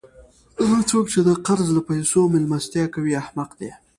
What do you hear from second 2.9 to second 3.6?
کوي؛ احمق